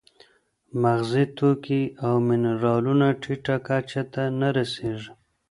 [0.81, 5.11] مغذي توکي او منرالونه ټیټه کچه ته نه رسېږي.